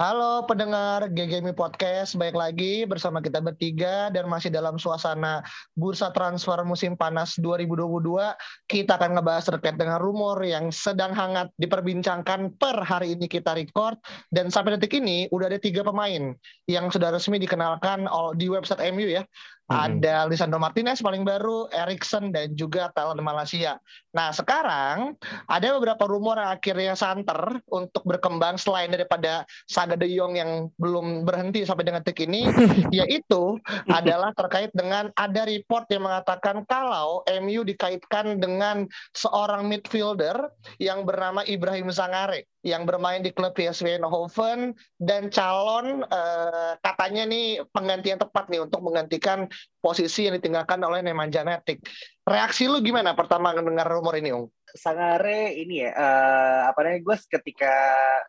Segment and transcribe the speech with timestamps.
[0.00, 5.44] Halo pendengar GGMI Podcast, baik lagi bersama kita bertiga dan masih dalam suasana
[5.76, 8.32] bursa transfer musim panas 2022.
[8.64, 14.00] Kita akan ngebahas terkait dengan rumor yang sedang hangat diperbincangkan per hari ini kita record.
[14.32, 16.32] Dan sampai detik ini udah ada tiga pemain
[16.64, 18.08] yang sudah resmi dikenalkan
[18.40, 19.28] di website MU ya.
[19.70, 20.02] Hmm.
[20.02, 23.78] Ada Lisandro Martinez paling baru, Erikson dan juga talent Malaysia.
[24.10, 25.14] Nah sekarang
[25.46, 31.22] ada beberapa rumor yang akhirnya santer untuk berkembang selain daripada saga De Jong yang belum
[31.22, 32.50] berhenti sampai dengan detik ini,
[32.98, 40.50] yaitu adalah terkait dengan ada report yang mengatakan kalau MU dikaitkan dengan seorang midfielder
[40.82, 47.64] yang bernama Ibrahim Sangare yang bermain di klub PSV Eindhoven dan calon eh, katanya nih
[47.72, 49.48] pengganti yang tepat nih untuk menggantikan
[49.80, 51.80] posisi yang ditinggalkan oleh Nemanja Matic.
[52.28, 54.52] Reaksi lu gimana pertama mendengar rumor ini, Ung?
[54.74, 57.74] Sangare ini ya, eh, apa namanya, gue ketika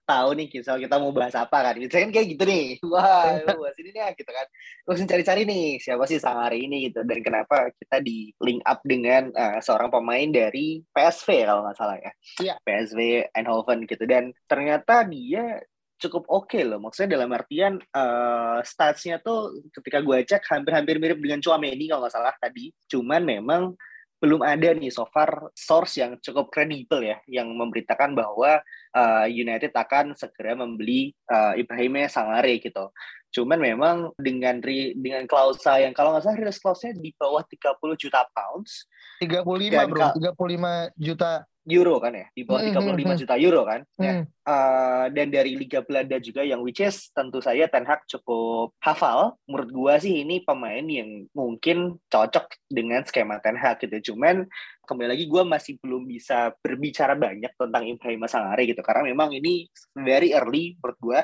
[0.05, 3.55] tahu nih, misal kita mau bahas apa kan, biasanya kan kayak gitu nih, wah, lu
[3.61, 4.47] bahas ini nih, gitu kan.
[4.85, 8.81] Gue langsung cari-cari nih, siapa sih Sangare ini, gitu, dan kenapa kita di link up
[8.81, 12.11] dengan eh, seorang pemain dari PSV, kalau nggak salah ya.
[12.41, 12.55] Iya.
[12.65, 12.99] PSV
[13.37, 15.61] Eindhoven, gitu, dan ternyata dia
[16.01, 21.37] cukup oke loh, maksudnya dalam artian eh statsnya tuh ketika gue cek hampir-hampir mirip dengan
[21.37, 23.77] Chouameni kalau nggak salah tadi, cuman memang
[24.21, 28.61] belum ada nih so far source yang cukup kredibel ya yang memberitakan bahwa
[28.93, 32.93] uh, United akan segera membeli uh, Ibrahim Sangare gitu.
[33.33, 37.81] Cuman memang dengan ri, dengan klausa yang kalau nggak salah release clause-nya di bawah 30
[37.97, 38.85] juta pounds
[39.23, 41.31] 35 Dan bro, Kak- 35 juta.
[41.69, 43.19] Euro kan ya di bawah Hmm, hmm, 35 hmm.
[43.21, 43.81] juta euro kan.
[44.01, 44.13] Ya.
[44.13, 44.25] Hmm.
[44.41, 49.37] Uh, dan dari Liga Belanda juga yang which is tentu saja Ten Hag cukup hafal.
[49.45, 54.13] Menurut gua sih ini pemain yang mungkin cocok dengan skema Ten Hag gitu.
[54.13, 54.49] Cuman
[54.85, 59.69] kembali lagi gua masih belum bisa berbicara banyak tentang Ibrahim Sangare gitu karena memang ini
[59.93, 61.19] very early menurut gua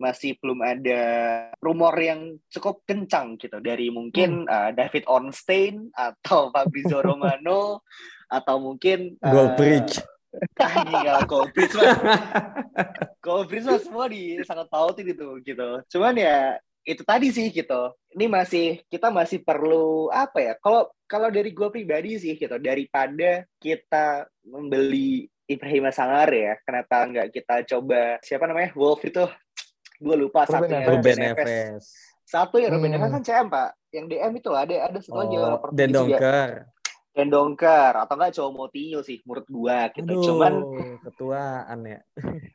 [0.00, 1.02] masih belum ada
[1.60, 7.84] rumor yang cukup kencang gitu dari mungkin uh, David Ornstein atau Fabrizio Romano
[8.30, 9.98] atau mungkin uh, Goldbridge.
[10.54, 11.98] Tinggal Goldbridge mah.
[13.18, 15.68] Goldbridge mah semua di sangat pautin itu gitu.
[15.90, 16.54] Cuman ya
[16.86, 17.92] itu tadi sih gitu.
[18.14, 20.52] Ini masih kita masih perlu apa ya?
[20.62, 27.28] Kalau kalau dari gue pribadi sih gitu daripada kita membeli Ibrahim Sangar ya, kenapa nggak
[27.34, 29.26] kita coba siapa namanya Wolf itu?
[29.98, 30.86] Gue lupa Ruben satunya.
[30.86, 31.84] Ruben Neves.
[32.24, 33.02] Satu ya Ruben Hmm.
[33.02, 33.70] Neves kan CM pak.
[33.90, 35.90] Yang DM itu ada ada satu lagi Oh, Portugis dan
[37.14, 37.24] juga.
[37.26, 37.92] Dongker.
[37.98, 40.10] Atau enggak Joe Moutinho sih menurut gua gitu.
[40.10, 40.52] Aduh, Cuman
[41.02, 41.98] ketuaan ya.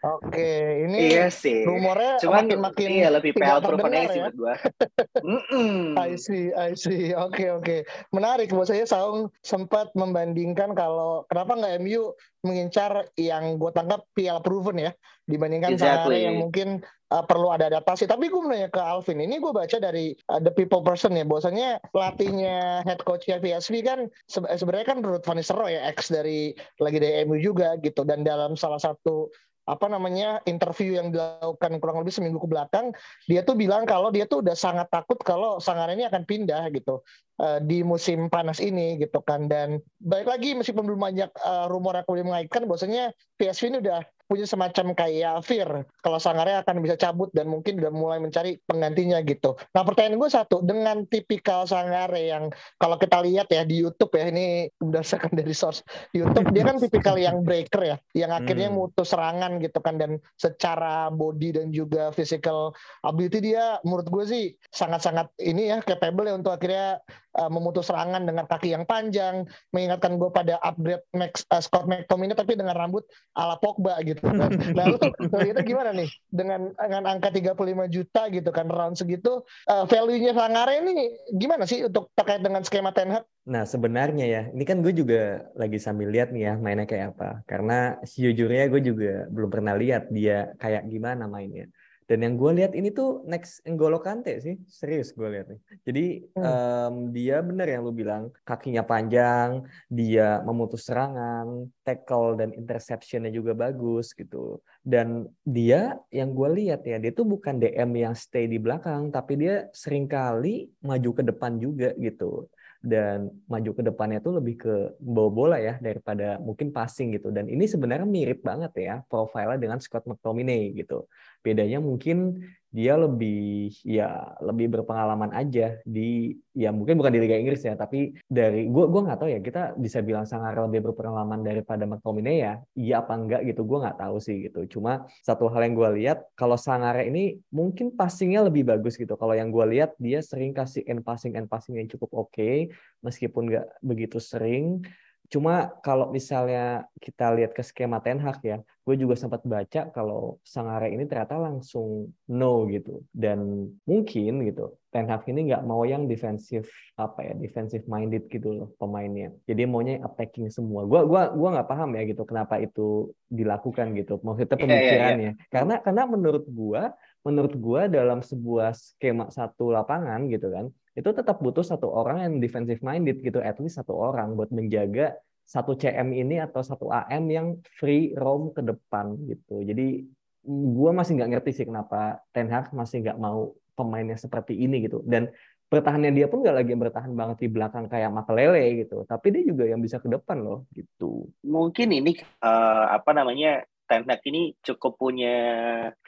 [0.05, 0.51] Oke,
[0.87, 1.65] ini iya sih.
[1.65, 4.23] rumornya Cuman makin-makin iya lebih terdengar Provenance sih ya.
[4.29, 4.53] menurut gua.
[5.27, 5.75] Mm-mm.
[5.97, 7.11] I see, I see.
[7.15, 7.77] Oke, oke.
[8.13, 8.53] Menarik.
[8.55, 12.13] Buat saya Saung sempat membandingkan kalau kenapa nggak MU
[12.45, 14.91] mengincar yang gue tangkap PL proven ya
[15.25, 16.29] dibandingkan Exactly.
[16.29, 18.03] yang mungkin uh, perlu ada adaptasi.
[18.11, 19.23] Tapi gue nanya ke Alvin.
[19.23, 21.23] Ini gue baca dari uh, The People Person ya.
[21.23, 26.51] Bahwasanya pelatihnya head coachnya PSV kan se- sebenarnya kan Ruud van Nistelrooy ya ex dari
[26.83, 28.03] lagi dari MU juga gitu.
[28.03, 29.31] Dan dalam salah satu
[29.65, 32.93] apa namanya interview yang dilakukan kurang lebih seminggu ke belakang
[33.25, 37.01] dia tuh bilang kalau dia tuh udah sangat takut kalau Sangare ini akan pindah gitu
[37.41, 41.95] eh, di musim panas ini gitu kan dan balik lagi meskipun belum banyak eh, rumor
[41.97, 45.69] yang kemudian mengaitkan bahwasanya PSV ini udah punya semacam kayak fear
[46.01, 49.53] kalau Sangare akan bisa cabut dan mungkin udah mulai mencari penggantinya gitu.
[49.77, 52.49] Nah pertanyaan gue satu dengan tipikal Sangare yang
[52.81, 57.13] kalau kita lihat ya di YouTube ya ini berdasarkan dari source YouTube dia kan tipikal
[57.21, 58.81] yang breaker ya yang akhirnya Hmm.
[58.81, 62.73] mutus serangan gitu kan dan secara body dan juga physical
[63.05, 64.43] ability dia menurut gue sih
[64.73, 66.97] sangat-sangat ini ya capable ya untuk akhirnya
[67.35, 69.43] uh, memutus serangan dengan kaki yang panjang
[69.75, 73.03] mengingatkan gue pada upgrade Max, uh, Scott McTominay tapi dengan rambut
[73.35, 74.51] ala Pogba gitu kan.
[74.75, 74.97] Nah, lu
[75.31, 80.83] ngeliatnya gimana nih dengan dengan angka 35 juta gitu kan round segitu uh, value-nya Sangare
[80.83, 83.23] ini gimana sih untuk terkait dengan skema Ten Hag?
[83.45, 87.45] Nah, sebenarnya ya, ini kan gue juga lagi sambil lihat nih ya mainnya kayak apa.
[87.45, 91.69] Karena sejujurnya gue juga belum pernah lihat dia kayak gimana mainnya.
[92.05, 95.59] Dan yang gue lihat ini tuh next N'Golo Kante sih, serius gue lihat nih.
[95.81, 96.05] Jadi
[96.37, 96.45] hmm.
[96.45, 103.57] um, dia benar yang lu bilang, kakinya panjang, dia memutus serangan, tackle dan interceptionnya juga
[103.57, 104.61] bagus gitu.
[104.85, 109.41] Dan dia yang gue lihat ya, dia tuh bukan DM yang stay di belakang, tapi
[109.41, 112.45] dia sering kali maju ke depan juga gitu
[112.85, 117.49] dan maju ke depannya tuh lebih ke bawa bola ya daripada mungkin passing gitu dan
[117.49, 121.09] ini sebenarnya mirip banget ya profilnya dengan Scott McTominay gitu
[121.45, 122.41] bedanya mungkin
[122.75, 128.11] dia lebih ya lebih berpengalaman aja di ya mungkin bukan di Liga Inggris ya tapi
[128.27, 132.53] dari gua gua nggak tahu ya kita bisa bilang sangat lebih berpengalaman daripada McTominay ya
[132.75, 134.67] iya apa enggak gitu gua nggak tahu sih gitu.
[134.67, 139.15] Cuma satu hal yang gua lihat kalau Sangare ini mungkin passingnya lebih bagus gitu.
[139.15, 142.67] Kalau yang gua lihat dia sering kasih end passing end passing yang cukup oke okay,
[142.99, 144.83] meskipun nggak begitu sering
[145.29, 150.37] Cuma kalau misalnya kita lihat ke skema Ten Hag ya, gue juga sempat baca kalau
[150.45, 153.01] Sangare ini ternyata langsung no gitu.
[153.09, 158.53] Dan mungkin gitu, Ten Hag ini nggak mau yang defensif apa ya, defensive minded gitu
[158.53, 159.33] loh pemainnya.
[159.49, 160.85] Jadi maunya attacking semua.
[160.85, 164.21] Gue gua gua nggak paham ya gitu kenapa itu dilakukan gitu.
[164.21, 164.85] Maksudnya pemikirannya.
[164.85, 165.49] Yeah, yeah, yeah.
[165.49, 166.81] Karena karena menurut gue,
[167.25, 172.33] menurut gue dalam sebuah skema satu lapangan gitu kan, itu tetap butuh satu orang yang
[172.37, 177.29] defensive minded gitu, at least satu orang buat menjaga satu CM ini atau satu AM
[177.29, 179.61] yang free roam ke depan gitu.
[179.61, 180.05] Jadi
[180.45, 185.05] gue masih nggak ngerti sih kenapa Ten Hag masih nggak mau pemainnya seperti ini gitu.
[185.05, 185.29] Dan
[185.69, 189.05] pertahanannya dia pun nggak lagi bertahan banget di belakang kayak Makelele gitu.
[189.05, 191.29] Tapi dia juga yang bisa ke depan loh gitu.
[191.45, 195.37] Mungkin ini uh, apa namanya Ten Hag ini cukup punya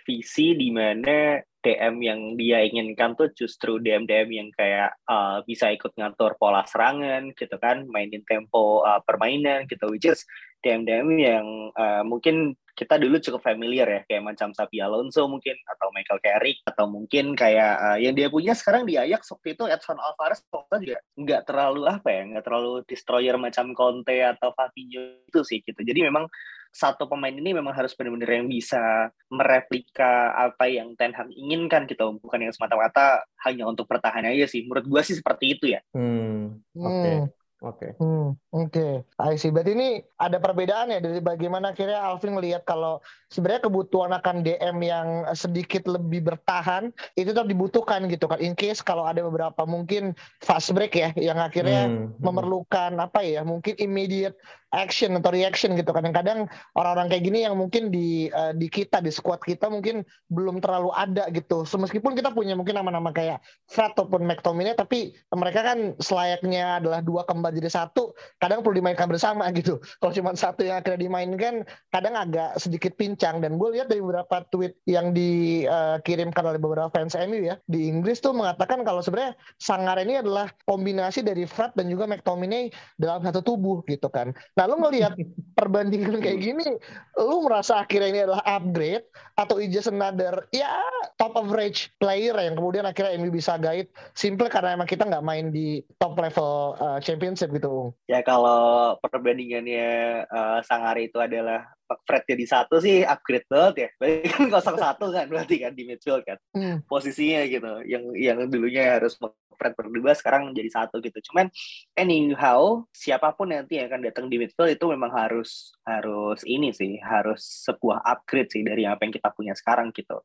[0.05, 5.91] visi di mana DM yang dia inginkan tuh justru DM-DM yang kayak uh, bisa ikut
[5.99, 10.23] ngatur pola serangan gitu kan, mainin tempo uh, permainan gitu, which is
[10.67, 15.89] DM-DM yang uh, mungkin kita dulu cukup familiar ya, kayak macam Sapi Alonso mungkin, atau
[15.89, 19.97] Michael Carrick, atau mungkin kayak uh, yang dia punya sekarang di Ajax waktu itu Edson
[19.97, 25.41] Alvarez waktu juga nggak terlalu apa ya, nggak terlalu destroyer macam Conte atau Fabinho itu
[25.41, 25.81] sih gitu.
[25.81, 26.29] Jadi memang
[26.69, 32.21] satu pemain ini memang harus benar-benar yang bisa mereplika apa yang Ten Hag inginkan gitu,
[32.21, 34.69] bukan yang semata-mata hanya untuk pertahanan aja sih.
[34.69, 35.81] Menurut gua sih seperti itu ya.
[35.97, 36.93] Hmm, Oke.
[36.93, 37.15] Okay.
[37.25, 37.36] Hmm.
[37.57, 37.89] Oke.
[37.89, 37.91] Okay.
[37.97, 38.93] Hmm, Oke, okay.
[39.17, 39.49] I see.
[39.49, 43.01] Berarti ini ada perbedaan ya dari bagaimana akhirnya Alvin melihat kalau
[43.33, 48.37] sebenarnya kebutuhan akan DM yang sedikit lebih bertahan itu tetap dibutuhkan gitu kan.
[48.45, 50.13] In case kalau ada beberapa mungkin
[50.45, 52.21] fast break ya yang akhirnya hmm, hmm.
[52.21, 54.37] memerlukan apa ya mungkin immediate
[54.77, 55.89] action atau reaction gitu.
[55.89, 56.45] Kadang-kadang
[56.77, 60.93] orang-orang kayak gini yang mungkin di uh, di kita di squad kita mungkin belum terlalu
[60.93, 61.65] ada gitu.
[61.65, 67.25] Meskipun kita punya mungkin nama-nama kayak Fred ataupun McTominay tapi mereka kan selayaknya adalah dua
[67.25, 69.81] kembar jadi satu kadang perlu dimainkan bersama gitu.
[69.97, 73.41] Kalau cuma satu yang akhirnya dimainkan kadang agak sedikit pincang.
[73.41, 78.21] Dan gue lihat dari beberapa tweet yang dikirimkan oleh beberapa fans MU ya di Inggris
[78.21, 82.69] tuh mengatakan kalau sebenarnya Sangar ini adalah kombinasi dari Fred dan juga McTominay
[82.99, 84.35] dalam satu tubuh gitu kan.
[84.53, 85.15] Nah, lu ngelihat
[85.55, 86.75] perbandingan kayak gini,
[87.15, 89.07] lu merasa akhirnya ini adalah upgrade
[89.39, 90.67] atau is just another ya
[91.15, 95.49] top average player yang kemudian akhirnya MU bisa guide simple karena emang kita nggak main
[95.49, 97.95] di top level uh, championship gitu.
[98.11, 103.89] Ya kalau perbandingannya uh, Sangari itu adalah Fred jadi satu sih upgrade banget ya.
[103.95, 106.37] Berarti kan kosong satu kan berarti kan di midfield kan.
[106.51, 106.83] Hmm.
[106.83, 107.71] Posisinya gitu.
[107.87, 109.15] Yang yang dulunya harus
[109.57, 111.17] Fred berdua sekarang jadi satu gitu.
[111.31, 111.49] Cuman
[111.97, 117.01] anyhow siapa pun nanti yang akan datang di midfield itu memang harus harus ini sih
[117.01, 120.21] harus sebuah upgrade sih dari apa yang kita punya sekarang gitu.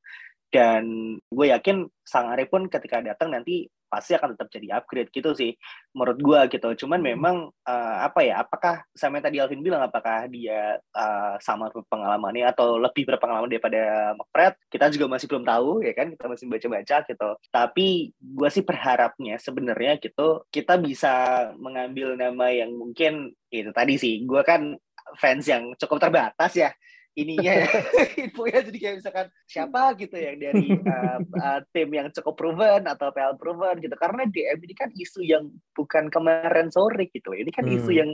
[0.52, 5.36] Dan gue yakin Sang Ari pun ketika datang nanti pasti akan tetap jadi upgrade gitu
[5.36, 5.52] sih
[5.92, 6.72] menurut gua gitu.
[6.84, 7.08] Cuman hmm.
[7.12, 7.36] memang
[7.68, 12.80] uh, apa ya apakah sama yang tadi Alvin bilang apakah dia uh, sama pengalamannya atau
[12.80, 16.08] lebih berpengalaman daripada McFred kita juga masih belum tahu ya kan?
[16.16, 17.30] Kita masih baca-baca gitu.
[17.52, 21.12] Tapi gua sih berharapnya sebenarnya gitu kita bisa
[21.60, 24.24] mengambil nama yang mungkin itu tadi sih.
[24.24, 24.72] Gua kan
[25.20, 26.72] fans yang cukup terbatas ya
[27.12, 27.68] ininya ya
[28.24, 28.60] infonya.
[28.64, 33.36] Jadi kayak misalkan siapa gitu yang dari uh, uh, tim yang cukup proven atau PL
[33.36, 33.96] proven gitu.
[33.96, 37.76] Karena DM ini kan isu yang bukan kemarin sore gitu ini kan hmm.
[37.80, 38.10] isu yang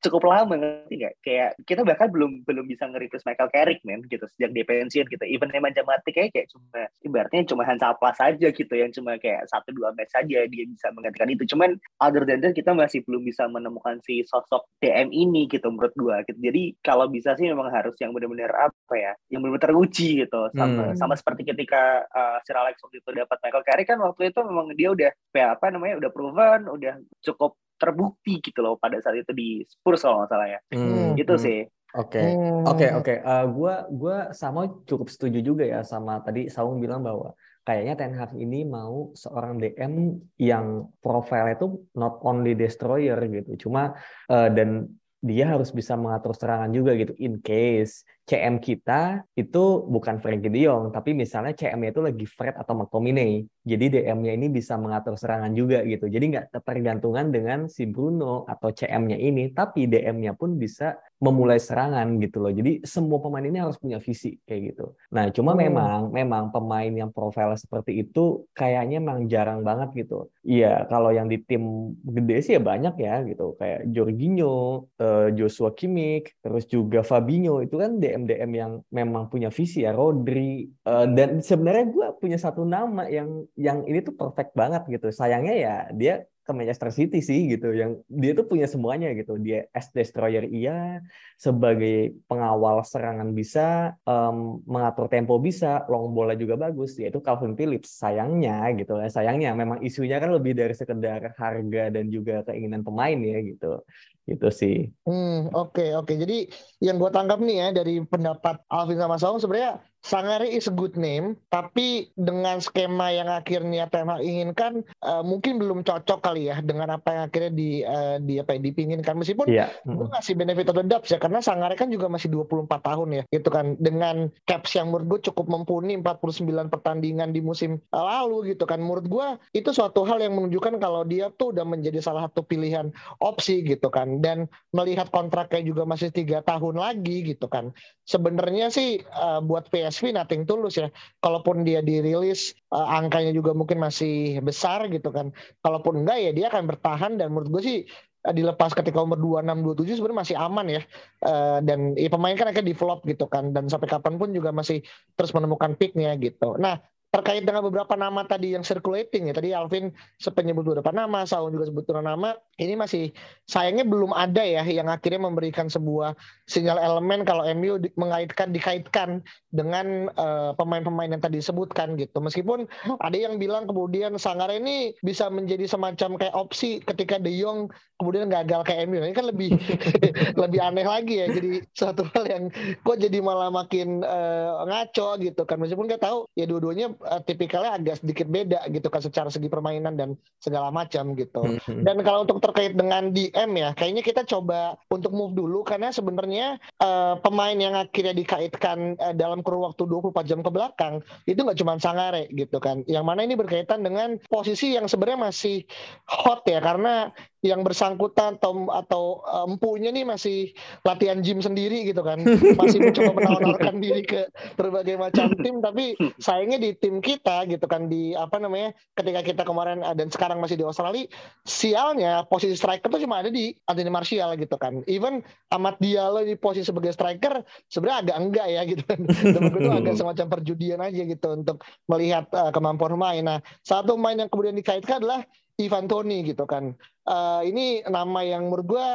[0.00, 1.14] cukup lama ngerti nggak?
[1.20, 5.24] Kayak kita bahkan belum belum bisa nge Michael Carrick men gitu sejak dia pensiun gitu.
[5.28, 9.48] Even emang mati kayak kayak cuma ibaratnya cuma Hansa Plus saja gitu yang cuma kayak
[9.48, 11.44] satu dua match saja dia bisa menggantikan itu.
[11.52, 15.92] Cuman other than that kita masih belum bisa menemukan si sosok DM ini gitu menurut
[15.96, 16.40] gua gitu.
[16.40, 20.92] Jadi kalau bisa sih memang harus yang benar-benar apa ya yang benar-benar teruji gitu sama
[20.92, 20.96] hmm.
[20.96, 24.66] sama seperti ketika uh, Sir Alex waktu itu dapat Michael Carrick kan waktu itu memang
[24.72, 25.10] dia udah
[25.50, 30.22] apa namanya udah proven udah cukup terbukti gitu loh pada saat itu di Spurs kalau
[30.22, 30.60] nggak salah ya.
[30.76, 31.16] Hmm.
[31.16, 31.42] Gitu hmm.
[31.42, 31.60] sih.
[31.90, 32.22] Oke,
[32.70, 33.14] oke, oke.
[33.18, 37.34] Eh, gua gua sama cukup setuju juga ya sama tadi Saung bilang bahwa
[37.66, 43.98] kayaknya Ten Hag ini mau seorang DM yang profile itu not only destroyer gitu, cuma
[44.30, 44.86] uh, dan
[45.20, 50.64] dia harus bisa mengatur serangan juga gitu in case CM kita itu bukan Frankie De
[50.64, 53.42] Jong, tapi misalnya CM-nya itu lagi Fred atau McTominay.
[53.60, 56.08] Jadi DM-nya ini bisa mengatur serangan juga gitu.
[56.08, 62.16] Jadi nggak ketergantungan dengan si Bruno atau CM-nya ini, tapi DM-nya pun bisa memulai serangan
[62.16, 62.48] gitu loh.
[62.48, 64.96] Jadi semua pemain ini harus punya visi kayak gitu.
[65.12, 65.60] Nah, cuma hmm.
[65.60, 70.32] memang memang pemain yang profil seperti itu kayaknya memang jarang banget gitu.
[70.40, 73.52] Iya, kalau yang di tim gede sih ya banyak ya gitu.
[73.60, 79.52] Kayak Jorginho, eh, Joshua Kimmich, terus juga Fabinho itu kan DM DM yang memang punya
[79.52, 84.52] visi ya Rodri uh, dan sebenarnya gue punya satu nama yang yang ini tuh perfect
[84.54, 89.14] banget gitu sayangnya ya dia ke Manchester City sih gitu yang dia tuh punya semuanya
[89.14, 90.98] gitu dia as destroyer iya
[91.38, 98.02] sebagai pengawal serangan bisa um, mengatur tempo bisa long bola juga bagus yaitu Calvin Phillips
[98.02, 103.16] sayangnya gitu ya sayangnya memang isunya kan lebih dari sekedar harga dan juga keinginan pemain
[103.20, 103.86] ya gitu
[104.30, 104.76] itu sih.
[105.02, 106.06] Hmm, oke okay, oke.
[106.06, 106.16] Okay.
[106.22, 106.38] Jadi
[106.86, 110.96] yang gue tangkap nih ya dari pendapat Alvin sama Saung sebenarnya Sangare is a good
[110.96, 116.96] name, tapi dengan skema yang akhirnya Tema inginkan uh, mungkin belum cocok kali ya dengan
[116.96, 119.20] apa yang akhirnya di uh, di apa ya, dipinginkan.
[119.20, 119.68] Meskipun yeah.
[119.84, 123.22] gue ngasih benefit of the doubt ya karena Sangare kan juga masih 24 tahun ya
[123.28, 123.76] gitu kan.
[123.76, 128.80] Dengan caps yang menurut gue cukup mumpuni 49 pertandingan di musim lalu gitu kan.
[128.80, 132.88] Menurut gue itu suatu hal yang menunjukkan kalau dia tuh udah menjadi salah satu pilihan
[133.20, 134.24] opsi gitu kan.
[134.24, 137.76] Dan melihat kontraknya juga masih tiga tahun lagi gitu kan.
[138.08, 140.88] Sebenarnya sih uh, buat PS PSV nothing tulus ya.
[141.18, 145.34] Kalaupun dia dirilis uh, angkanya juga mungkin masih besar gitu kan.
[145.66, 147.78] Kalaupun enggak ya dia akan bertahan dan menurut gue sih
[148.24, 150.82] uh, dilepas ketika umur 26 27 sebenarnya masih aman ya.
[151.26, 154.86] Uh, dan ya, pemain kan akan develop gitu kan dan sampai kapan pun juga masih
[155.18, 156.54] terus menemukan peaknya gitu.
[156.54, 156.78] Nah,
[157.10, 159.90] terkait dengan beberapa nama tadi yang circulating ya tadi Alvin
[160.22, 163.10] sepenyebut beberapa nama Saung juga sebut nama ini masih
[163.48, 166.14] sayangnya belum ada ya yang akhirnya memberikan sebuah
[166.46, 170.12] sinyal elemen kalau MU di, mengaitkan dikaitkan dengan
[170.54, 172.66] pemain pemain-pemain yang tadi disebutkan gitu meskipun
[173.00, 178.32] ada yang bilang kemudian Sangare ini bisa menjadi semacam kayak opsi ketika De Jong kemudian
[178.32, 179.54] gagal ke MU ini kan lebih
[180.42, 182.44] lebih aneh lagi ya jadi satu hal yang
[182.80, 187.76] kok jadi malah makin uh, ngaco gitu kan meskipun kita tahu ya dua-duanya uh, tipikalnya
[187.76, 191.42] agak sedikit beda gitu kan secara segi permainan dan segala macam gitu.
[191.44, 191.84] Hmm.
[191.84, 196.58] Dan kalau untuk terkait dengan DM ya, kayaknya kita coba untuk move dulu karena sebenarnya
[196.82, 200.98] uh, pemain yang akhirnya dikaitkan uh, dalam kurun waktu 24 jam ke belakang
[201.30, 202.82] itu nggak cuma Sangare gitu kan.
[202.90, 205.62] Yang mana ini berkaitan dengan posisi yang sebenarnya masih
[206.10, 209.04] hot ya karena yang bersangkutan atau atau
[209.48, 210.52] empunya nih masih
[210.84, 212.20] latihan gym sendiri gitu kan
[212.56, 214.28] masih mencoba menawarkan diri ke
[214.60, 219.42] berbagai macam tim tapi sayangnya di tim kita gitu kan di apa namanya ketika kita
[219.48, 221.08] kemarin dan sekarang masih di Australia
[221.48, 224.80] sialnya posisi striker tuh cuma ada di Anthony Martial gitu kan.
[224.88, 225.20] Even
[225.52, 229.00] Amat Diallo di posisi sebagai striker sebenarnya agak enggak ya gitu kan.
[229.36, 234.16] Dan itu agak semacam perjudian aja gitu untuk melihat uh, kemampuan main nah satu main
[234.16, 235.20] yang kemudian dikaitkan adalah
[235.60, 236.72] Ivan Toni gitu kan.
[237.04, 238.86] Uh, ini nama yang menurut gue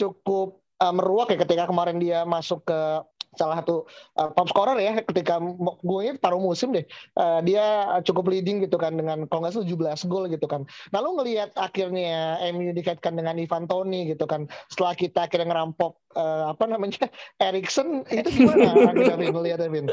[0.00, 2.80] cukup uh, meruak ya ketika kemarin dia masuk ke
[3.36, 3.84] salah satu
[4.18, 5.38] uh, top scorer ya ketika
[5.82, 6.84] gue paruh musim deh
[7.18, 10.66] uh, dia cukup leading gitu kan dengan kalau nggak salah 17 gol gitu kan.
[10.90, 15.98] Nah lu ngelihat akhirnya MU dikaitkan dengan Ivan Toni gitu kan setelah kita akhirnya ngerampok
[16.16, 17.06] uh, apa namanya
[17.44, 19.92] Erikson itu gimana David ngelihat David?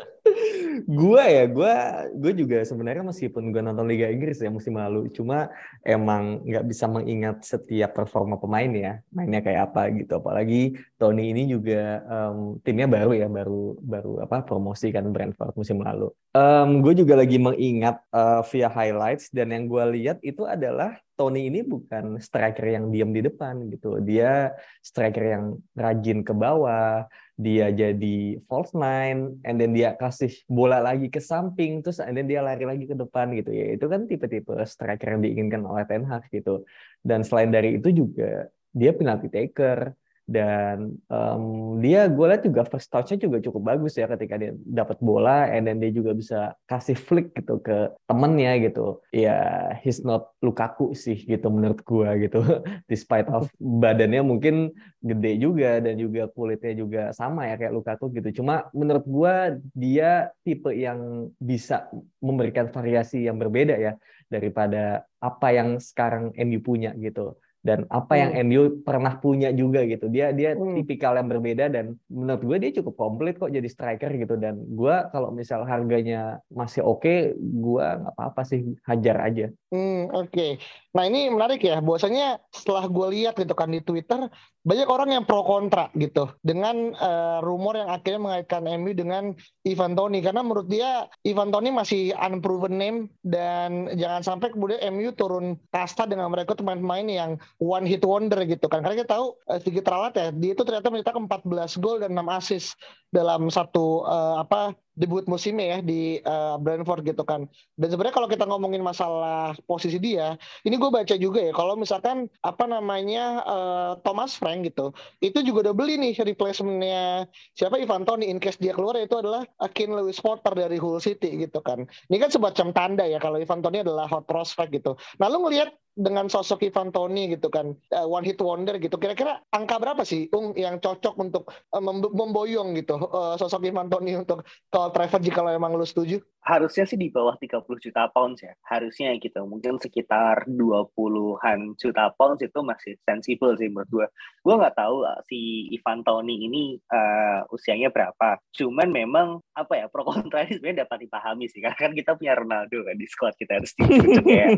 [0.88, 5.52] Gua ya, gua gue juga sebenarnya meskipun gue nonton Liga Inggris ya musim lalu, cuma
[5.84, 10.18] emang nggak bisa mengingat setiap performa pemain ya, mainnya kayak apa gitu.
[10.18, 15.84] Apalagi Tony ini juga um, timnya baru ya, baru baru apa promosi kan Brentford musim
[15.84, 16.10] lalu.
[16.32, 21.54] Um, gue juga lagi mengingat uh, via highlights dan yang gue lihat itu adalah Tony
[21.54, 24.02] ini bukan striker yang diam di depan gitu.
[24.02, 25.46] Dia striker yang
[25.78, 27.06] rajin ke bawah,
[27.42, 32.30] dia jadi false nine, and then dia kasih bola lagi ke samping, terus and then
[32.30, 33.74] dia lari lagi ke depan gitu ya.
[33.74, 36.62] Itu kan tipe-tipe striker yang diinginkan oleh Ten Hag gitu.
[37.02, 39.92] Dan selain dari itu juga dia penalti taker
[40.32, 44.96] dan um, dia gue lihat juga first touch-nya juga cukup bagus ya ketika dia dapat
[45.04, 49.04] bola and then dia juga bisa kasih flick gitu ke temennya gitu.
[49.12, 52.40] Ya he's not Lukaku sih gitu menurut gue gitu.
[52.92, 54.72] Despite of badannya mungkin
[55.04, 58.42] gede juga dan juga kulitnya juga sama ya kayak Lukaku gitu.
[58.42, 59.36] Cuma menurut gue
[59.76, 61.92] dia tipe yang bisa
[62.24, 63.94] memberikan variasi yang berbeda ya
[64.32, 68.46] daripada apa yang sekarang MU punya gitu dan apa yang Hmm.
[68.50, 70.10] MU pernah punya juga gitu.
[70.10, 70.74] Dia dia Hmm.
[70.74, 74.96] tipikal yang berbeda dan menurut gue dia cukup komplit kok jadi striker gitu dan gue
[75.14, 79.46] kalau misal harganya masih oke, gue nggak apa-apa sih hajar aja.
[79.70, 80.60] Hmm, oke.
[80.92, 84.28] Nah ini menarik ya, bahwasanya setelah gue lihat gitu kan di Twitter,
[84.62, 89.24] banyak orang yang pro kontra gitu dengan eh, rumor yang akhirnya mengaitkan MU dengan
[89.64, 95.16] Ivan Toni karena menurut dia Ivan Toni masih unproven name dan jangan sampai kemudian MU
[95.16, 98.82] turun kasta dengan mereka pemain-pemain yang one hit wonder gitu kan.
[98.82, 101.16] Karena kita tahu eh, sedikit ralat ya, dia itu ternyata mencetak
[101.46, 102.74] 14 gol dan 6 assist
[103.12, 107.48] dalam satu eh, apa debut musimnya ya di eh, Brentford gitu kan.
[107.80, 110.36] Dan sebenarnya kalau kita ngomongin masalah posisi dia,
[110.68, 115.72] ini gue baca juga ya kalau misalkan apa namanya eh, Thomas Frank gitu itu juga
[115.72, 117.80] udah beli nih replacementnya siapa?
[117.80, 121.60] Ivan Toni in case dia keluar itu adalah Akin Lewis Potter dari Hull City gitu
[121.64, 121.84] kan.
[122.12, 124.96] Ini kan semacam tanda ya kalau Ivan Toni adalah hot prospect gitu.
[125.20, 129.44] Nah lu ngelihat dengan sosok Ivan Toni gitu kan eh, one hit wonder gitu kira-kira
[129.52, 134.46] angka berapa sih Ung yang cocok untuk mem- memboyong gitu eh, sosok Ivan Toni untuk
[134.74, 136.22] Old Trafford jika lo emang lu setuju?
[136.42, 138.54] Harusnya sih di bawah 30 juta pounds ya.
[138.66, 139.46] Harusnya gitu.
[139.46, 144.08] Mungkin sekitar 20-an juta pounds itu masih sensibel sih menurut gue
[144.42, 148.42] gue nggak tahu uh, si Ivan Toni ini uh, usianya berapa.
[148.58, 151.62] Cuman memang apa ya pro kontra ini sebenarnya dapat dipahami sih.
[151.62, 153.62] Karena kan kita punya Ronaldo kan di squad kita.
[153.62, 154.50] Harus dibujuk kayak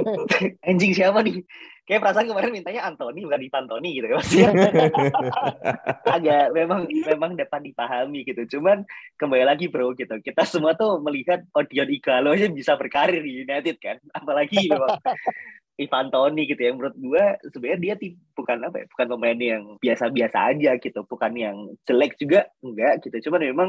[0.68, 1.42] anjing siapa nih
[1.82, 4.22] kayak perasaan kemarin mintanya Anthony bukan Ivan Toni gitu kan
[6.14, 8.58] agak memang memang dapat dipahami gitu.
[8.58, 8.86] Cuman
[9.18, 10.14] kembali lagi bro gitu.
[10.22, 13.98] Kita semua tuh melihat Odion Igalo aja bisa berkarir di United kan?
[14.14, 14.98] Apalagi memang
[15.82, 16.70] Ivan Toni gitu ya.
[16.70, 17.94] Menurut gue sebenarnya dia
[18.32, 23.30] bukan apa ya bukan pemain yang biasa-biasa aja gitu bukan yang jelek juga enggak gitu.
[23.30, 23.68] Cuman memang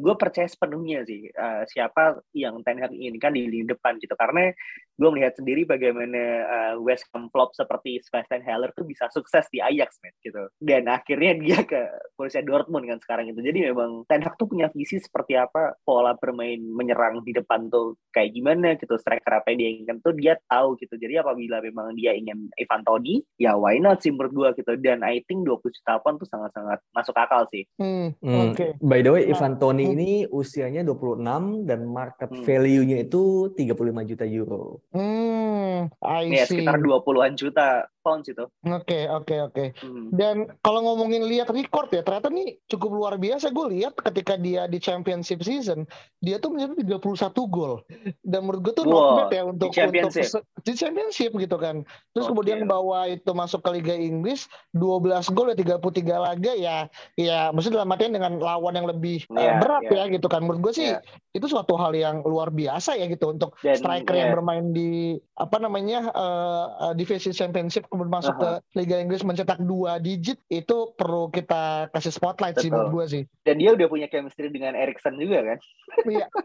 [0.00, 4.12] gue percaya sepenuhnya sih uh, siapa yang Ten Hag inginkan di lini depan gitu.
[4.14, 4.52] Karena
[4.96, 9.60] gue melihat sendiri bagaimana uh, West Ham flop seperti Sebastian Haller tuh bisa sukses di
[9.60, 10.48] Ajax man, gitu.
[10.56, 11.84] Dan akhirnya dia ke
[12.16, 16.16] Borussia Dortmund kan sekarang itu jadi memang Ten Hag tuh punya visi seperti apa pola
[16.16, 20.34] bermain menyerang di depan tuh kayak gimana gitu striker apa yang dia inginkan tuh dia
[20.48, 20.96] tahu gitu.
[20.96, 25.22] Jadi apabila memang dia ingin Ivan Toni ya why sih menurut gue gitu dan I
[25.22, 29.22] think 20 juta pound tuh sangat-sangat masuk akal sih hmm, Hmm, oke By the way,
[29.26, 29.94] Nah, Ivan Toni hmm.
[29.94, 31.22] ini usianya 26
[31.62, 32.42] dan market Hmm.
[32.42, 34.82] value-nya itu 35 juta euro.
[34.90, 36.58] Hmm, I ya see.
[36.58, 39.64] sekitar 20-an juta pounds itu Oke, oke, oke.
[39.82, 40.14] Hmm.
[40.14, 43.50] Dan kalau ngomongin lihat record ya, ternyata nih cukup luar biasa.
[43.50, 45.86] Gue lihat ketika dia di championship season,
[46.18, 47.82] dia tuh mencetak 31 gol.
[48.22, 50.24] Dan menurut gue tuh not Wow, bad ya untuk di championship.
[50.30, 51.82] untuk di championship gitu kan.
[52.12, 52.30] Terus Oke.
[52.34, 55.82] kemudian bawa itu masuk ke Liga Inggris, 12 gol ya 33
[56.16, 56.76] laga ya
[57.14, 60.04] ya maksudnya dalam artian dengan lawan yang lebih eh, Iya, berat iya.
[60.06, 60.42] ya gitu kan.
[60.42, 61.02] Menurut gue sih Iya.
[61.32, 64.34] itu suatu hal yang luar biasa ya gitu untuk Dan, striker yang iya.
[64.34, 70.38] bermain di apa namanya eh, divisi championship kemudian masuk ke Liga Inggris mencetak dua digit
[70.52, 72.76] itu perlu kita kasih spotlight sih Betul.
[72.76, 73.22] menurut gue sih.
[73.42, 75.58] dan dia udah punya chemistry dengan Erikson juga kan
[76.04, 76.28] Iya.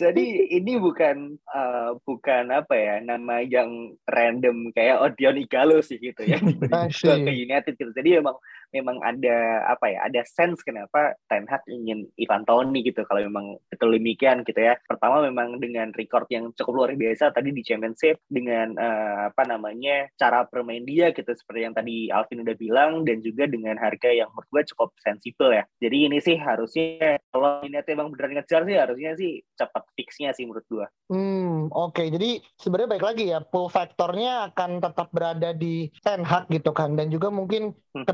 [0.00, 6.24] Jadi ini bukan uh, bukan apa ya nama yang random kayak Odion Igalo sih gitu
[6.24, 6.40] ya
[7.04, 7.92] ke, United gitu.
[7.92, 8.32] Jadi memang
[8.70, 13.58] memang ada apa ya ada sense kenapa Ten Hag ingin Ivan Toni gitu kalau memang
[13.70, 14.78] betul demikian gitu ya.
[14.86, 20.10] Pertama memang dengan record yang cukup luar biasa tadi di Championship dengan uh, apa namanya
[20.16, 24.30] cara bermain dia gitu seperti yang tadi Alvin udah bilang dan juga dengan harga yang
[24.32, 25.64] menurut gue cukup sensibel ya.
[25.82, 30.48] Jadi ini sih harusnya kalau United emang beneran ngejar sih harusnya sih cepat fixnya sih
[30.48, 30.86] menurut gua.
[31.10, 32.00] Hmm, oke.
[32.00, 36.94] Jadi sebenarnya baik lagi ya, pull faktornya akan tetap berada di Ten Hag gitu kan,
[36.94, 38.06] dan juga mungkin Hmm.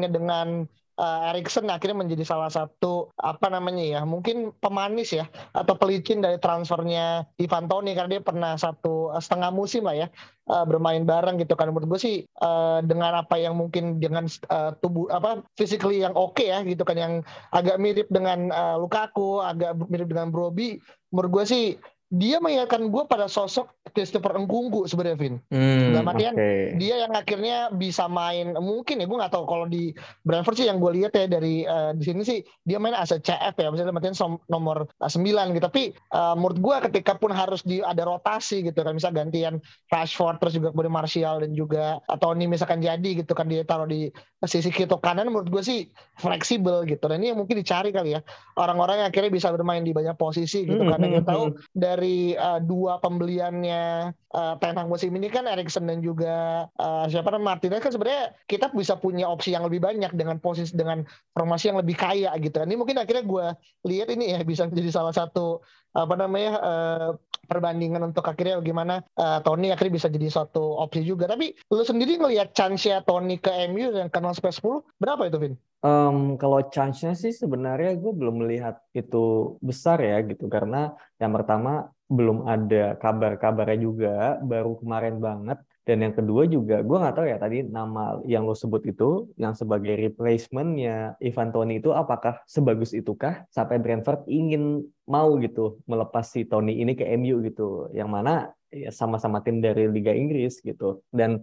[0.00, 0.48] Connectionnya dengan
[0.96, 6.40] uh, Erikson akhirnya menjadi salah satu apa namanya ya, mungkin pemanis ya atau pelicin dari
[6.40, 10.08] transfernya Ivan Toni karena dia pernah satu uh, setengah musim lah ya
[10.48, 11.68] uh, bermain bareng gitu kan.
[11.68, 16.40] Menurut gue sih uh, dengan apa yang mungkin dengan uh, tubuh apa physically yang oke
[16.40, 17.14] ya gitu kan yang
[17.52, 21.64] agak mirip dengan uh, Lukaku, agak mirip dengan Broby menurut gue sih
[22.10, 25.34] dia mengingatkan gue pada sosok Christopher Engkunggu sebenarnya Vin.
[25.46, 26.74] Hmm, Dalam artian, oke.
[26.82, 29.94] Dia yang akhirnya bisa main mungkin ya gue nggak tahu kalau di
[30.26, 33.22] Brentford sih yang gue lihat ya dari eh, di sini sih dia main as a
[33.22, 35.62] CF ya misalnya dalam artian som- nomor eh, 9 gitu.
[35.62, 40.42] Tapi eh, menurut gue ketika pun harus di ada rotasi gitu kan misal gantian Rashford
[40.42, 44.10] terus juga kemudian Martial dan juga atau ini misalkan jadi gitu kan dia taruh di
[44.50, 45.86] sisi kiri atau kanan menurut gue sih
[46.18, 47.06] fleksibel gitu.
[47.06, 48.20] Dan ini yang mungkin dicari kali ya
[48.58, 51.60] orang-orang yang akhirnya bisa bermain di banyak posisi gitu Hmm, karena hmm, tahu hmm.
[51.76, 57.04] dari dari uh, dua pembeliannya uh, Ten Hag musim ini kan Erikson dan juga uh,
[57.04, 61.04] siapa namanya Martinez kan sebenarnya kita bisa punya opsi yang lebih banyak dengan posisi dengan
[61.36, 62.56] formasi yang lebih kaya gitu.
[62.56, 63.46] Ini mungkin akhirnya gue
[63.84, 65.60] lihat ini ya bisa menjadi salah satu
[65.94, 67.08] apa namanya uh,
[67.50, 71.26] perbandingan untuk akhirnya bagaimana uh, Tony akhirnya bisa jadi suatu opsi juga.
[71.26, 75.54] Tapi lu sendiri ngelihat chance-nya Tony ke MU yang kenal sampai 10 berapa itu Vin?
[75.80, 81.88] Um, kalau chance-nya sih sebenarnya gue belum melihat itu besar ya gitu karena yang pertama
[82.10, 85.58] belum ada kabar-kabarnya juga baru kemarin banget
[85.90, 89.58] dan yang kedua juga gue nggak tahu ya tadi nama yang lo sebut itu yang
[89.58, 96.46] sebagai replacementnya Ivan Toni itu apakah sebagus itukah sampai Brentford ingin mau gitu melepas si
[96.46, 101.02] Tony ini ke MU gitu yang mana ya sama-sama tim dari Liga Inggris gitu.
[101.10, 101.42] Dan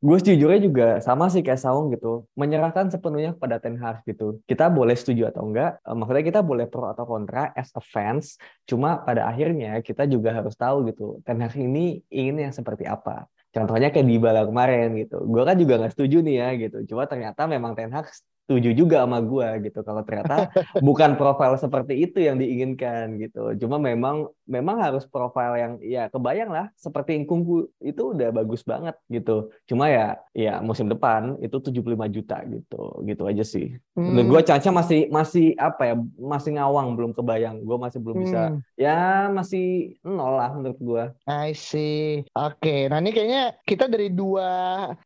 [0.00, 4.40] gue sejujurnya juga sama sih kayak Saung gitu menyerahkan sepenuhnya kepada Ten Hag gitu.
[4.48, 8.40] Kita boleh setuju atau enggak eh, maksudnya kita boleh pro atau kontra as a fans
[8.64, 13.28] cuma pada akhirnya kita juga harus tahu gitu Ten Hag ini ingin yang seperti apa
[13.54, 15.14] Contohnya kayak di Bala kemarin gitu.
[15.32, 16.76] Gue kan juga nggak setuju nih ya gitu.
[16.90, 18.06] Cuma ternyata memang Ten Hag
[18.52, 19.80] setuju juga sama gue gitu.
[19.80, 20.52] Kalau ternyata
[20.86, 23.56] bukan profil seperti itu yang diinginkan gitu.
[23.64, 28.92] Cuma memang memang harus profil yang ya kebayang lah seperti Ingkungku itu udah bagus banget
[29.08, 29.48] gitu.
[29.64, 32.82] Cuma ya ya musim depan itu 75 juta gitu.
[33.08, 33.72] Gitu aja sih.
[33.96, 34.20] Hmm.
[34.20, 37.64] gue caca masih masih apa ya masih ngawang belum kebayang.
[37.64, 38.60] Gue masih belum bisa hmm.
[38.76, 42.28] ya masih nol lah menurut gue I see.
[42.36, 42.80] Oke okay.
[42.92, 44.50] nah ini kayaknya kita dari dua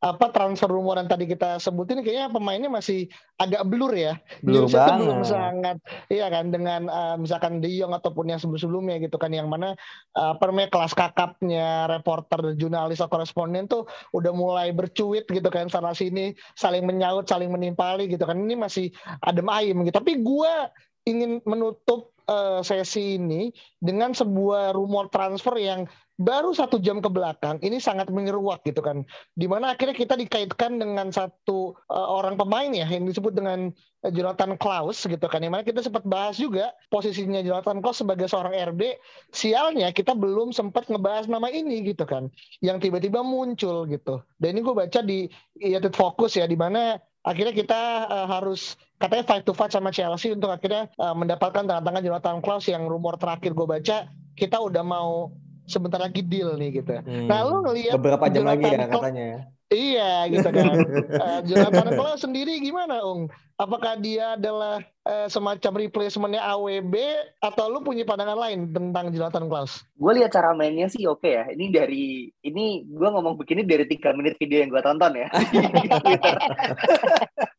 [0.03, 4.17] apa transfer rumor yang tadi kita sebutin kayaknya pemainnya masih agak blur ya.
[4.41, 4.97] Blur banget.
[4.97, 5.77] belum sangat
[6.09, 9.77] iya kan dengan uh, misalkan De Jong ataupun yang sebelum-sebelumnya gitu kan yang mana
[10.17, 13.85] uh, apa namanya kelas kakapnya reporter jurnalis atau koresponden tuh
[14.17, 18.41] udah mulai bercuit gitu kan sana sini saling menyaut, saling menimpali gitu kan.
[18.41, 18.89] Ini masih
[19.21, 20.01] adem ayem gitu.
[20.01, 20.73] Tapi gua
[21.07, 25.87] ingin menutup uh, sesi ini dengan sebuah rumor transfer yang
[26.17, 29.05] baru satu jam ke belakang ini sangat menyeruak gitu kan.
[29.37, 33.69] Di mana akhirnya kita dikaitkan dengan satu uh, orang pemain ya yang disebut dengan
[34.01, 35.45] uh, Jonathan Klaus gitu kan.
[35.45, 38.97] Di mana kita sempat bahas juga posisinya Jonathan Klaus sebagai seorang RB
[39.31, 42.33] sialnya kita belum sempat ngebahas nama ini gitu kan
[42.65, 44.25] yang tiba-tiba muncul gitu.
[44.41, 45.29] Dan ini gue baca di
[45.61, 50.31] United Focus ya di mana akhirnya kita uh, harus katanya fight to fight sama Chelsea
[50.31, 54.07] untuk akhirnya uh, mendapatkan tanda tangan Jonathan Klaus yang rumor terakhir gue baca
[54.39, 55.35] kita udah mau
[55.67, 57.03] sebentar lagi deal nih gitu.
[57.03, 57.27] Hmm.
[57.27, 59.41] Nah lu ngelihat beberapa jam Jonathan lagi ya katanya ya.
[59.67, 60.79] Iya gitu kan.
[61.11, 63.27] uh, Jonathan Klaus sendiri gimana Ung?
[63.59, 66.95] Apakah dia adalah uh, semacam replacementnya AWB
[67.43, 69.83] atau lu punya pandangan lain tentang Jonathan Klaus?
[69.99, 71.51] Gue lihat cara mainnya sih oke ya.
[71.51, 75.29] Ini dari ini gue ngomong begini dari tiga menit video yang gue tonton ya.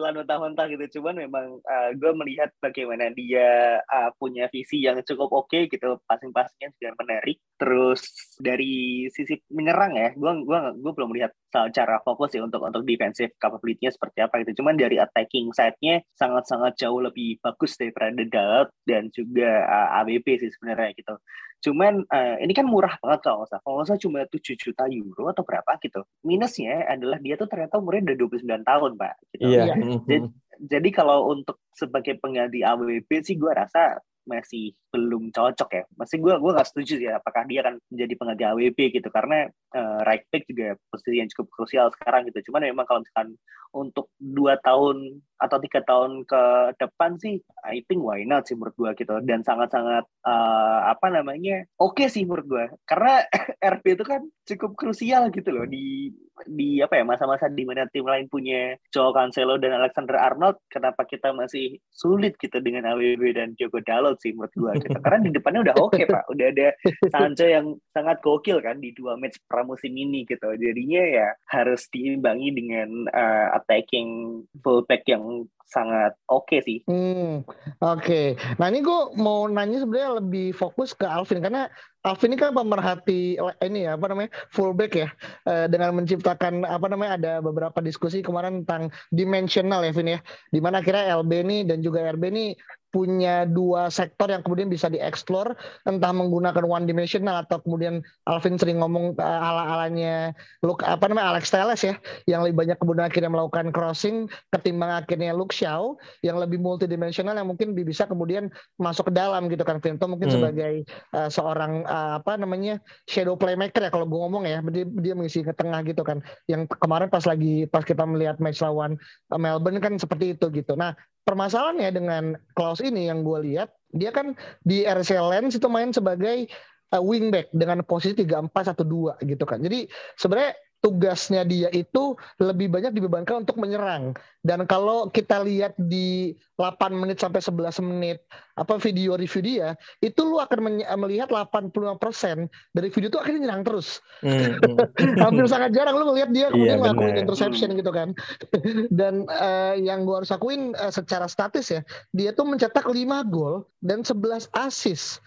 [0.00, 0.84] ditelan mentah-mentah gitu.
[0.98, 5.68] Cuman memang uh, eh, gue melihat bagaimana dia uh, punya visi yang cukup oke okay,
[5.68, 7.36] gitu passing-passingnya juga menarik.
[7.60, 8.00] Terus
[8.40, 13.36] dari sisi menyerang ya gue gua gue belum melihat secara fokus ya untuk untuk defensive
[13.36, 14.64] capability-nya seperti apa gitu.
[14.64, 20.48] Cuman dari attacking side-nya sangat-sangat jauh lebih bagus daripada Dalot dan juga uh, ABP sih
[20.48, 21.14] sebenarnya gitu
[21.60, 23.62] Cuman uh, ini kan murah banget kalau nggak salah.
[23.62, 26.00] Kalau nggak salah cuma 7 juta euro atau berapa gitu.
[26.24, 29.14] Minusnya adalah dia tuh ternyata umurnya udah 29 tahun, Pak.
[29.36, 29.42] Gitu.
[29.44, 29.64] Iya.
[30.08, 30.26] Jadi,
[30.60, 35.84] jadi kalau untuk sebagai pengganti AWB sih gue rasa masih belum cocok ya.
[35.96, 40.00] Masih gue gue nggak setuju ya apakah dia akan menjadi pengganti AWP gitu karena uh,
[40.04, 42.52] right back juga posisi yang cukup krusial sekarang gitu.
[42.52, 43.36] Cuman memang kalau misalkan
[43.72, 46.42] untuk dua tahun atau tiga tahun ke
[46.76, 49.18] depan sih, I think why not sih menurut gue gitu.
[49.24, 53.24] Dan sangat-sangat uh, apa namanya oke okay sih menurut gue karena
[53.76, 56.10] RP itu kan cukup krusial gitu loh di
[56.48, 61.04] di apa ya masa-masa di mana tim lain punya Joao Cancelo dan Alexander Arnold kenapa
[61.04, 64.98] kita masih sulit gitu dengan AWB dan Diogo Dalot sih menurut gue gitu.
[65.04, 66.68] karena di depannya udah oke okay, pak udah ada
[67.12, 72.48] Sancho yang sangat gokil kan di dua match pramusim ini gitu jadinya ya harus diimbangi
[72.56, 76.78] dengan uh, attacking fullback yang long sangat oke okay sih.
[76.90, 77.46] Hmm,
[77.78, 78.02] oke.
[78.02, 78.26] Okay.
[78.58, 83.36] Nah ini gue mau nanya sebenarnya lebih fokus ke Alvin karena Alvin ini kan pemerhati
[83.60, 85.08] ini ya apa namanya fullback ya
[85.44, 90.64] uh, dengan menciptakan apa namanya ada beberapa diskusi kemarin tentang dimensional ya Vin ya di
[90.64, 92.56] mana akhirnya LB ini dan juga RB ini
[92.90, 95.54] punya dua sektor yang kemudian bisa dieksplor
[95.86, 100.34] entah menggunakan one dimensional atau kemudian Alvin sering ngomong uh, ala-alanya
[100.66, 101.94] look apa namanya Alex Telles ya
[102.26, 105.94] yang lebih banyak kemudian akhirnya melakukan crossing ketimbang akhirnya Luke Shaw
[106.24, 108.48] yang lebih multidimensional yang mungkin bisa kemudian
[108.80, 110.36] masuk ke dalam gitu kan Vinto mungkin hmm.
[110.40, 110.72] sebagai
[111.12, 115.44] uh, seorang uh, apa namanya shadow playmaker ya kalau gue ngomong ya dia, dia mengisi
[115.44, 118.96] ke tengah gitu kan yang kemarin pas lagi pas kita melihat match lawan
[119.28, 120.96] Melbourne kan seperti itu gitu nah
[121.28, 122.24] permasalahannya dengan
[122.56, 126.48] Klaus ini yang gue lihat dia kan di RC Lens itu main sebagai
[126.94, 129.58] uh, wingback dengan posisi 3-4-1-2 gitu kan.
[129.62, 129.86] Jadi
[130.18, 134.16] sebenarnya tugasnya dia itu lebih banyak dibebankan untuk menyerang.
[134.40, 138.24] Dan kalau kita lihat di 8 menit sampai 11 menit
[138.56, 139.68] apa video review dia,
[140.00, 144.00] itu lu akan melihat 85% dari video itu akhirnya nyerang terus.
[144.24, 144.56] Hmm.
[145.24, 148.16] Hampir sangat jarang lu melihat dia kemudian yeah, ngelakuin interception gitu kan.
[149.00, 151.84] dan uh, yang gua harus akuin uh, secara statis ya,
[152.16, 152.96] dia tuh mencetak 5
[153.28, 155.20] gol dan 11 assist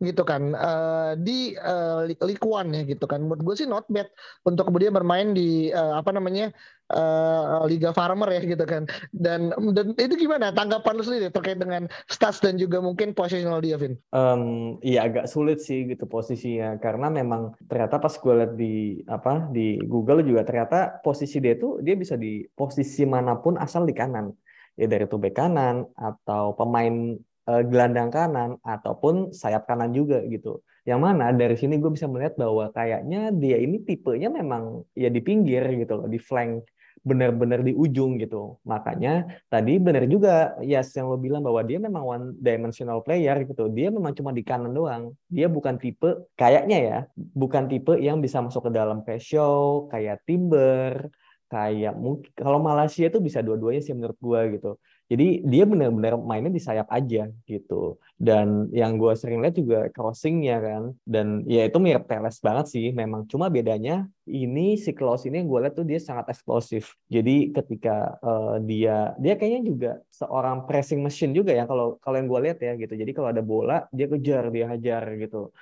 [0.00, 0.52] gitu kan.
[0.52, 3.24] Uh, di uh, League One ya gitu kan.
[3.24, 4.08] Menurut gue sih not bad
[4.44, 6.52] untuk kemudian bermain di uh, apa namanya
[6.92, 8.84] uh, Liga Farmer ya gitu kan.
[9.10, 13.80] Dan dan itu gimana tanggapan lu sendiri terkait dengan stats dan juga mungkin positional dia
[13.80, 13.96] Vin?
[14.12, 16.76] Um, iya agak sulit sih gitu posisinya.
[16.76, 21.80] Karena memang ternyata pas gue lihat di apa di Google juga ternyata posisi dia tuh
[21.80, 24.28] dia bisa di posisi mana pun asal di kanan.
[24.76, 30.62] Ya dari tuh bek kanan atau pemain uh, gelandang kanan ataupun sayap kanan juga gitu.
[30.86, 35.18] Yang mana dari sini gue bisa melihat bahwa kayaknya dia ini tipenya memang ya di
[35.18, 36.62] pinggir gitu loh, di flank
[37.06, 38.58] benar-benar di ujung gitu.
[38.66, 43.70] Makanya tadi benar juga Yas yang lo bilang bahwa dia memang one dimensional player gitu.
[43.70, 45.14] Dia memang cuma di kanan doang.
[45.30, 51.10] Dia bukan tipe kayaknya ya, bukan tipe yang bisa masuk ke dalam show kayak Timber,
[51.46, 54.70] kayak mungkin kalau Malaysia itu bisa dua-duanya sih menurut gue gitu.
[55.06, 57.94] Jadi dia benar-benar mainnya di sayap aja gitu.
[58.18, 60.82] Dan yang gue sering lihat juga crossingnya kan.
[61.06, 63.22] Dan ya itu mirip Teles banget sih memang.
[63.30, 66.98] Cuma bedanya ini si Klaus ini yang gue lihat tuh dia sangat eksplosif.
[67.06, 72.26] Jadi ketika uh, dia dia kayaknya juga seorang pressing machine juga ya kalau kalau yang
[72.26, 72.94] gue lihat ya gitu.
[72.98, 75.54] Jadi kalau ada bola dia kejar dia hajar gitu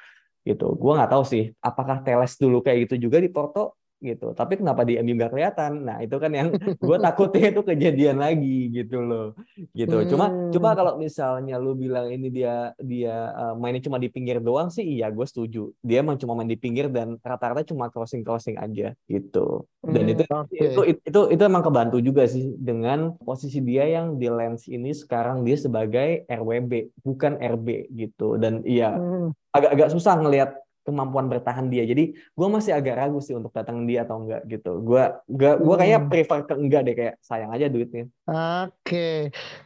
[0.48, 0.66] gitu.
[0.80, 4.36] Gue nggak tahu sih apakah Teles dulu kayak gitu juga di Porto gitu.
[4.36, 5.72] Tapi kenapa di MU nggak kelihatan?
[5.88, 6.52] Nah itu kan yang
[6.86, 9.32] gue takutnya itu kejadian lagi gitu loh.
[9.72, 9.96] Gitu.
[9.96, 10.08] Hmm.
[10.12, 14.68] Cuma cuma kalau misalnya lu bilang ini dia dia uh, mainnya cuma di pinggir doang
[14.68, 15.72] sih, iya gue setuju.
[15.80, 19.64] Dia emang cuma main di pinggir dan rata-rata cuma crossing crossing aja gitu.
[19.80, 20.60] Dan hmm, itu, okay.
[20.60, 24.92] itu itu itu itu emang kebantu juga sih dengan posisi dia yang di lens ini
[24.92, 28.36] sekarang dia sebagai RWB bukan RB gitu.
[28.36, 29.32] Dan iya hmm.
[29.56, 30.50] agak-agak susah ngelihat
[30.84, 31.88] kemampuan bertahan dia.
[31.88, 34.84] Jadi gue masih agak ragu sih untuk datang dia atau enggak gitu.
[34.84, 36.10] Gue gue gue kayak hmm.
[36.12, 38.04] prefer ke enggak deh kayak sayang aja duitnya.
[38.28, 38.68] Oke.
[38.84, 39.18] Okay.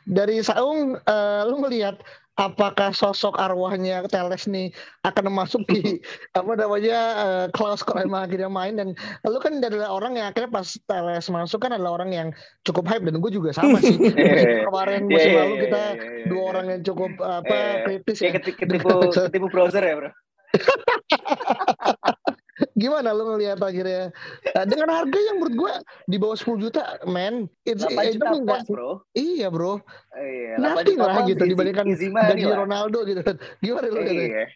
[0.07, 1.98] Dari Saung uh, lu melihat
[2.38, 4.70] apakah sosok arwahnya Teles nih
[5.02, 5.98] akan masuk di
[6.38, 8.94] apa namanya uh, Klaus kalau emang akhirnya main dan
[9.26, 12.28] lu kan adalah orang yang akhirnya pas Teles masuk kan adalah orang yang
[12.62, 13.98] cukup hype dan gue juga sama sih
[14.70, 15.83] kemarin musim lalu kita
[16.31, 17.59] dua orang yang cukup apa
[17.90, 18.88] kritis ya ketipu
[19.28, 20.11] ketipu browser ya bro
[22.74, 24.11] Gimana lo ngelihat akhirnya
[24.54, 25.74] nah, dengan harga yang menurut gue
[26.11, 29.02] di bawah 10 juta, man, it's, itu enggak, bro.
[29.14, 29.78] Iya bro,
[30.22, 33.22] iya, nothing lah gitu dibandingkan gaji Ronaldo gitu.
[33.64, 34.50] Gimana lo iya.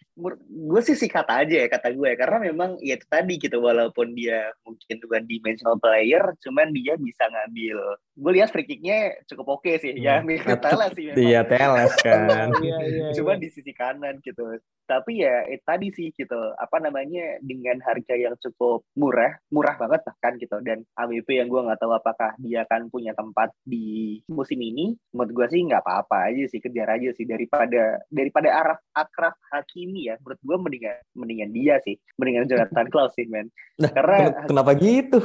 [0.47, 4.51] Gue sih sikat aja ya kata gue, karena memang ya itu tadi gitu, walaupun dia
[4.63, 7.77] mungkin bukan dimensional player, cuman dia bisa ngambil.
[8.17, 10.27] Gue lihat free kicknya cukup oke okay sih, ya hmm.
[10.27, 11.05] mirip Teles sih.
[11.13, 12.49] Iya Teles kan.
[12.65, 13.41] iya, iya, Cuma iya.
[13.41, 18.35] di sisi kanan gitu tapi ya eh, tadi sih gitu apa namanya dengan harga yang
[18.39, 22.91] cukup murah murah banget bahkan gitu dan AWP yang gue nggak tahu apakah dia akan
[22.91, 27.29] punya tempat di musim ini menurut gue sih nggak apa-apa aja sih kejar aja sih.
[27.29, 31.93] Daripada daripada arah akrab Hakimi ya menurut gue mendingan mendingan dia sih.
[32.17, 33.53] Mendingan Jonathan Klaus sih men.
[33.77, 35.21] Nah, karena kenapa gitu?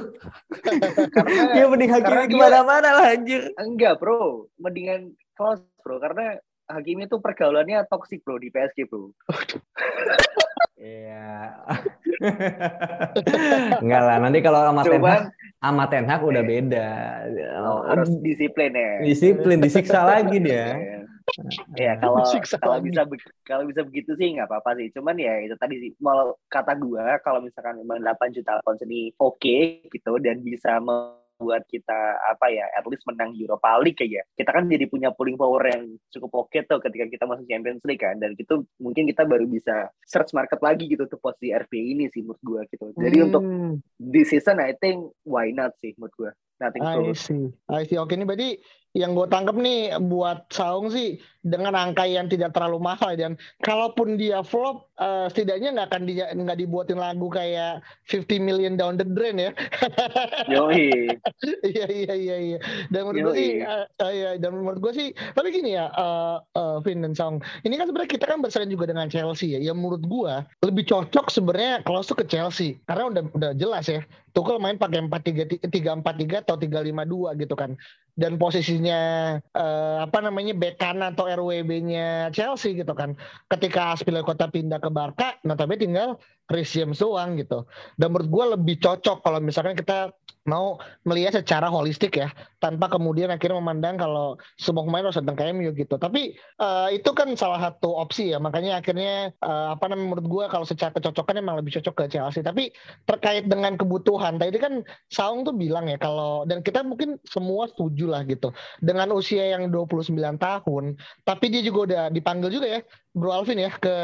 [1.17, 3.49] Karena ya mending Hakimi ke mana-mana lah anjir.
[3.57, 4.53] Enggak bro.
[4.61, 5.97] Mendingan Klaus bro.
[5.97, 6.37] Karena
[6.69, 9.09] Hakimi itu pergaulannya toksik bro di PSG bro.
[10.79, 11.59] Iya.
[13.83, 15.25] Enggak lah, nanti kalau sama Ten Hag,
[15.59, 16.88] sama Ten Hag udah beda.
[17.67, 19.03] Oh, harus disiplin ya.
[19.03, 20.79] Disiplin, disiksa lagi dia.
[21.77, 22.25] ya kalau
[22.57, 23.05] kalau bisa
[23.45, 24.88] kalau bisa begitu sih nggak apa-apa sih.
[24.97, 29.12] Cuman ya itu tadi sih mau kata gua kalau misalkan memang 8 juta pound ini
[29.21, 30.81] oke okay, gitu dan bisa
[31.38, 35.14] buat kita apa ya at least menang Europa League kayak ya kita kan jadi punya
[35.14, 38.18] pulling power yang cukup oke okay tuh ketika kita masuk Champions League kan.
[38.18, 42.27] Dan itu mungkin kita baru bisa search market lagi gitu tuh posisi RP ini sih
[42.27, 42.90] menurut gue gitu.
[42.98, 43.27] Jadi hmm.
[43.31, 43.42] untuk
[43.96, 47.55] di season I think why not sih menurut gue nothing I see.
[47.70, 47.96] I see.
[47.96, 48.51] Oke okay, ini berarti
[48.96, 54.16] yang gue tangkap nih buat Saung sih dengan angka yang tidak terlalu mahal dan kalaupun
[54.16, 59.05] dia flop uh, setidaknya nggak akan dia nggak dibuatin lagu kayak 50 million down the
[59.05, 59.53] drain ya.
[60.53, 61.14] Yoi.
[61.64, 62.59] Iya iya iya iya.
[62.88, 66.40] Dan menurut gue sih uh, uh, ya, dan menurut gue sih tapi gini ya uh,
[66.57, 69.61] uh, Vin dan Saung ini kan sebenarnya kita kan bersaing juga dengan Chelsea ya.
[69.61, 74.01] Yang menurut gue lebih cocok sebenarnya kalau tuh ke Chelsea karena udah udah jelas ya.
[74.37, 77.74] Tuchel main pakai empat tiga tiga empat tiga atau tiga lima dua gitu kan
[78.18, 79.00] dan posisinya
[79.54, 83.14] uh, apa namanya bek kanan atau RWB-nya Chelsea gitu kan.
[83.46, 86.09] Ketika Aspilicueta pindah ke Barca, notabene tinggal
[86.50, 87.62] Chris James doang gitu.
[87.94, 90.11] Dan menurut gue lebih cocok kalau misalkan kita
[90.49, 95.45] mau melihat secara holistik ya tanpa kemudian akhirnya memandang kalau semua pemain harus datang ke
[95.53, 96.01] MU gitu.
[96.01, 100.45] Tapi uh, itu kan salah satu opsi ya makanya akhirnya uh, apa namanya menurut gue
[100.49, 102.41] kalau secara kecocokan emang lebih cocok ke Chelsea.
[102.41, 102.73] Tapi
[103.05, 104.81] terkait dengan kebutuhan tadi kan
[105.13, 109.69] Saung tuh bilang ya kalau dan kita mungkin semua setuju lah gitu dengan usia yang
[109.69, 110.85] 29 tahun
[111.27, 112.81] tapi dia juga udah dipanggil juga ya
[113.18, 113.94] Bro Alvin ya ke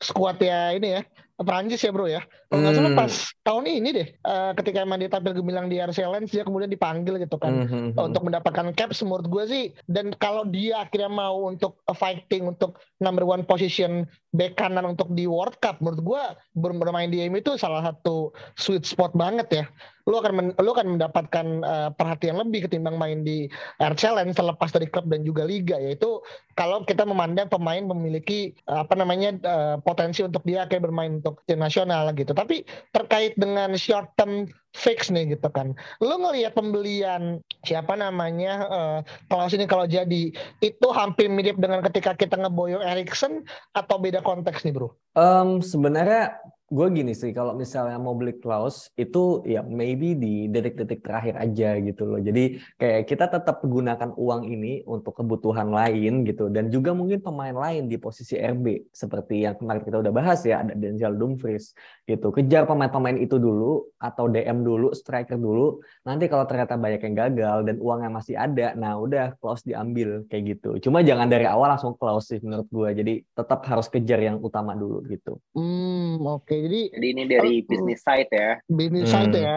[0.00, 1.02] skuad ya ini ya
[1.36, 2.24] Perancis ya bro ya.
[2.48, 3.00] Kalau nggak salah hmm.
[3.02, 3.12] pas
[3.44, 7.20] tahun ini deh, uh, ketika emang dia tampil gemilang di RC Lens, dia kemudian dipanggil
[7.20, 8.00] gitu kan mm-hmm.
[8.00, 8.96] untuk mendapatkan cap.
[9.04, 14.60] Menurut gue sih, dan kalau dia akhirnya mau untuk fighting untuk number one position back
[14.60, 16.22] kanan untuk di World Cup, menurut gue
[16.60, 19.66] bermain di MU itu salah satu sweet spot banget ya
[20.06, 23.50] lu akan men, lu akan mendapatkan uh, perhatian lebih ketimbang main di
[23.82, 26.22] Air Challenge terlepas dari klub dan juga liga yaitu
[26.54, 31.42] kalau kita memandang pemain memiliki uh, apa namanya uh, potensi untuk dia kayak bermain untuk
[31.50, 32.30] tim nasional gitu.
[32.30, 32.62] Tapi
[32.94, 34.46] terkait dengan short term
[34.78, 35.74] fix nih gitu kan.
[35.98, 40.30] Lu ngelihat pembelian siapa namanya uh, kalau sini kalau jadi
[40.62, 43.42] itu hampir mirip dengan ketika kita ngeboyong Erikson
[43.74, 44.98] atau beda konteks nih, Bro?
[45.14, 50.98] Um, sebenarnya gue gini sih kalau misalnya mau beli Klaus itu ya maybe di detik-detik
[51.06, 52.18] terakhir aja gitu loh.
[52.18, 56.50] Jadi kayak kita tetap gunakan uang ini untuk kebutuhan lain gitu.
[56.50, 60.66] Dan juga mungkin pemain lain di posisi RB seperti yang kemarin kita udah bahas ya
[60.66, 61.70] ada Denzel Dumfries
[62.02, 62.34] gitu.
[62.34, 65.78] Kejar pemain-pemain itu dulu atau DM dulu striker dulu.
[66.02, 70.58] Nanti kalau ternyata banyak yang gagal dan uangnya masih ada nah udah Klaus diambil kayak
[70.58, 70.82] gitu.
[70.82, 74.74] Cuma jangan dari awal langsung Klaus sih menurut gue jadi tetap harus kejar yang utama
[74.74, 75.38] dulu gitu.
[75.54, 76.42] Hmm oke.
[76.42, 78.50] okay jadi jadi ini dari uh, bisnis side ya.
[78.72, 79.12] Bisnis hmm.
[79.12, 79.56] side ya.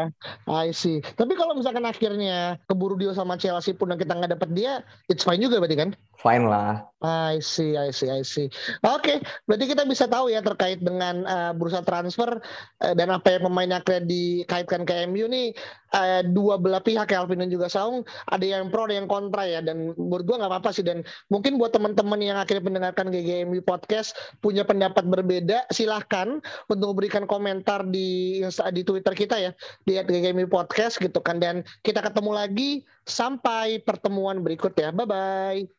[0.49, 0.99] I see.
[1.15, 5.23] Tapi kalau misalkan akhirnya keburu deal sama Chelsea pun dan kita nggak dapat dia, it's
[5.23, 5.89] fine juga berarti kan?
[6.19, 6.83] Fine lah.
[6.99, 8.51] I see, I see, I see.
[8.83, 9.17] Oke, okay.
[9.47, 12.43] berarti kita bisa tahu ya terkait dengan uh, bursa transfer
[12.83, 15.55] uh, dan apa yang pemain akhirnya dikaitkan ke MU nih
[15.93, 18.05] uh, dua belah pihak Alvin dan juga Saung.
[18.29, 19.59] Ada yang pro ada yang kontra ya.
[19.63, 20.85] Dan menurut gue nggak apa-apa sih.
[20.85, 27.25] Dan mungkin buat teman-teman yang akhirnya mendengarkan GGMU podcast punya pendapat berbeda silahkan untuk memberikan
[27.25, 28.41] komentar di
[28.73, 29.51] di Twitter kita ya.
[29.85, 31.41] Di GGMU podcast gitu kan.
[31.41, 32.69] Dan kita ketemu lagi
[33.05, 34.93] sampai pertemuan berikut ya.
[34.93, 35.78] Bye bye